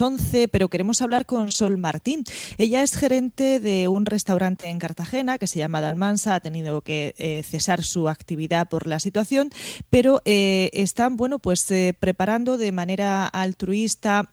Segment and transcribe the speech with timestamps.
[0.00, 2.24] 11, pero queremos hablar con Sol Martín.
[2.58, 7.14] Ella es gerente de un restaurante en Cartagena que se llama Dalmansa, ha tenido que
[7.18, 9.50] eh, cesar su actividad por la situación,
[9.90, 14.30] pero eh, están bueno, pues, eh, preparando de manera altruista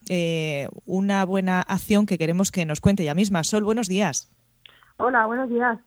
[0.85, 3.43] una buena acción que queremos que nos cuente ella misma.
[3.43, 4.31] Sol, buenos días.
[4.97, 5.79] Hola, buenos días.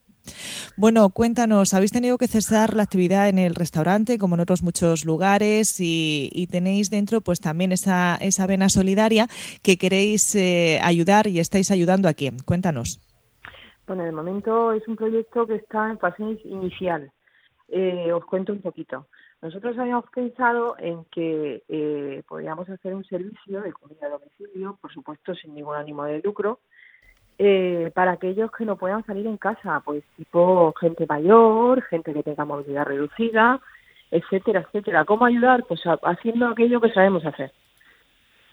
[0.77, 5.05] Bueno, cuéntanos, habéis tenido que cesar la actividad en el restaurante, como en otros muchos
[5.05, 9.27] lugares, y, tenéis dentro pues también esa, esa vena solidaria
[9.63, 12.39] que queréis eh, ayudar y estáis ayudando a quién.
[12.45, 13.01] Cuéntanos.
[13.87, 17.11] Bueno, de momento es un proyecto que está en fase inicial.
[17.69, 19.07] Eh, os cuento un poquito.
[19.43, 24.93] Nosotros habíamos pensado en que eh, podríamos hacer un servicio de comida a domicilio, por
[24.93, 26.61] supuesto sin ningún ánimo de lucro,
[27.39, 32.23] eh, para aquellos que no puedan salir en casa, pues tipo gente mayor, gente que
[32.23, 33.61] tenga movilidad reducida,
[34.11, 35.05] etcétera, etcétera.
[35.05, 35.65] ¿Cómo ayudar?
[35.65, 37.53] Pues haciendo aquello que sabemos hacer.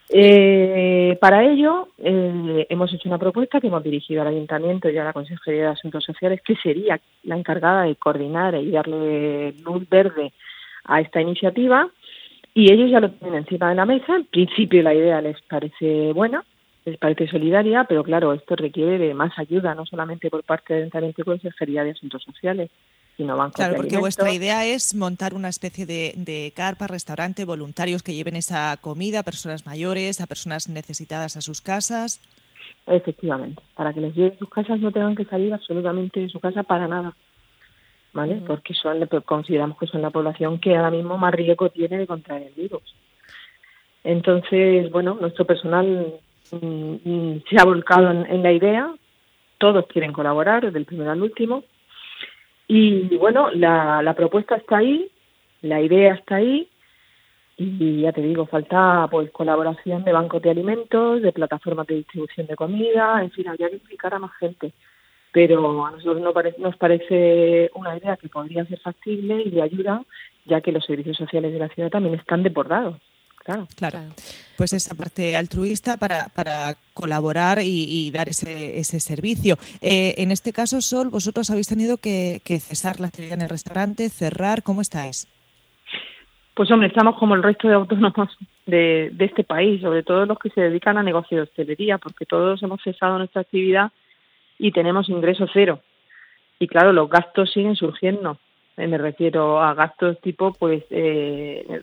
[0.10, 5.06] Eh, para ello, eh, hemos hecho una propuesta que hemos dirigido al Ayuntamiento y a
[5.06, 10.34] la Consejería de Asuntos Sociales, que sería la encargada de coordinar y darle luz verde
[10.84, 11.88] a esta iniciativa.
[12.54, 14.18] Y ellos ya lo tienen encima de la mesa.
[14.18, 16.44] En principio, la idea les parece buena
[16.86, 20.84] les parece solidaria, pero claro, esto requiere de más ayuda, no solamente por parte del
[20.84, 22.70] Ayuntamiento y Consejería de Asuntos Sociales,
[23.16, 28.04] sino bancos Claro, porque vuestra idea es montar una especie de, de, carpa, restaurante, voluntarios
[28.04, 32.22] que lleven esa comida a personas mayores, a personas necesitadas a sus casas.
[32.86, 36.40] Efectivamente, para que les lleven a sus casas no tengan que salir absolutamente de su
[36.40, 37.16] casa para nada.
[38.12, 38.44] ¿Vale?
[38.46, 42.44] Porque son, consideramos que son la población que ahora mismo más riesgo tiene de contraer
[42.44, 42.84] el virus.
[44.04, 48.94] Entonces, bueno, nuestro personal Mm, se ha volcado en, la idea,
[49.58, 51.64] todos quieren colaborar, desde el primero al último,
[52.68, 55.10] y bueno, la, la propuesta está ahí,
[55.62, 56.70] la idea está ahí,
[57.58, 62.48] y ya te digo, falta pues colaboración de bancos de alimentos, de plataformas de distribución
[62.48, 64.74] de comida, en fin, habría que implicar a más gente.
[65.32, 69.62] Pero a nosotros nos parece, nos parece una idea que podría ser factible y de
[69.62, 70.04] ayuda,
[70.46, 72.98] ya que los servicios sociales de la ciudad también están desbordados.
[73.44, 73.68] Claro.
[73.76, 74.00] claro.
[74.58, 79.58] Pues esa parte altruista para, para colaborar y, dar ese, ese servicio.
[79.82, 84.10] Eh, en este caso, Sol, vosotros habéis tenido que, cesar la actividad en el restaurante,
[84.10, 84.64] cerrar.
[84.64, 85.28] ¿Cómo estáis?
[86.54, 88.30] Pues hombre, estamos como el resto de autónomos
[88.66, 92.26] de, de este país, sobre todo los que se dedican a negocio de hostelería, porque
[92.26, 93.92] todos hemos cesado nuestra actividad
[94.58, 95.82] y tenemos ingreso cero.
[96.60, 98.38] Y claro, los gastos siguen surgiendo.
[98.78, 101.82] Eh, me refiero a gastos tipo, pues, eh,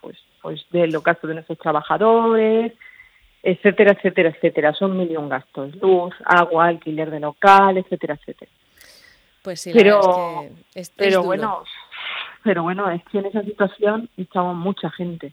[0.00, 2.72] pues pues de los gastos de nuestros trabajadores,
[3.42, 4.74] etcétera, etcétera, etcétera.
[4.74, 8.50] Son millón gastos, luz, agua, alquiler de local, etcétera, etcétera.
[9.42, 10.44] Pues sí, pero,
[10.96, 11.64] pero bueno,
[12.44, 15.32] pero bueno, es que en esa situación estamos mucha gente.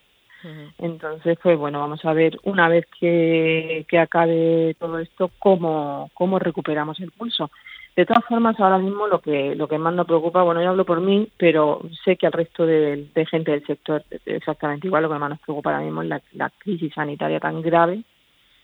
[0.78, 6.40] Entonces, pues bueno, vamos a ver una vez que, que acabe todo esto cómo, cómo
[6.40, 7.52] recuperamos el pulso.
[8.00, 10.86] De todas formas, ahora mismo lo que lo que más nos preocupa, bueno, yo hablo
[10.86, 15.20] por mí, pero sé que al resto de, gente del sector exactamente igual, lo que
[15.20, 18.06] más nos preocupa ahora mismo es la, crisis sanitaria tan grave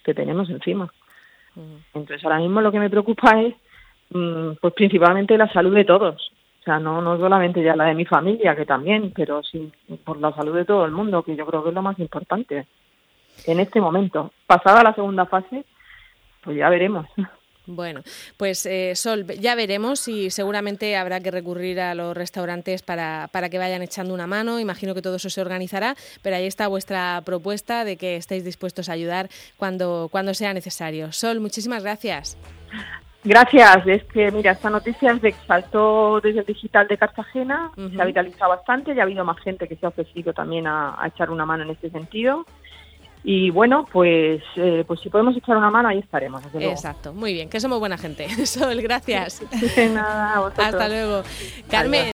[0.05, 0.89] que tenemos encima.
[1.93, 3.53] Entonces, ahora mismo lo que me preocupa es,
[4.11, 6.31] mm, pues principalmente la salud de todos.
[6.61, 9.69] O sea, no, no solamente ya la de mi familia, que también, pero sí
[10.05, 12.67] por la salud de todo el mundo, que yo creo que es lo más importante
[13.47, 14.31] en este momento.
[14.47, 15.65] Pasada la segunda fase,
[16.41, 17.05] pues ya veremos.
[17.67, 18.01] Bueno,
[18.37, 23.49] pues eh, Sol, ya veremos y seguramente habrá que recurrir a los restaurantes para, para,
[23.49, 24.59] que vayan echando una mano.
[24.59, 28.89] Imagino que todo eso se organizará, pero ahí está vuestra propuesta de que estéis dispuestos
[28.89, 31.11] a ayudar cuando, cuando sea necesario.
[31.11, 32.37] Sol, muchísimas gracias.
[33.23, 33.87] Gracias.
[33.87, 37.99] Es que, mira, esta noticia es de que saltó desde el digital de Cartagena, se
[37.99, 41.07] ha viralizado bastante, ya ha habido más gente que se ha ofrecido también a, a
[41.07, 42.45] echar una mano en este sentido.
[43.27, 46.43] Y bueno, pues, eh, pues si podemos echar una mano, ahí estaremos.
[46.53, 48.29] Exacto, muy bien, que somos buena gente.
[48.45, 49.41] Sol, gracias.
[49.91, 51.23] nada, Hasta luego.
[51.67, 52.03] Carmen.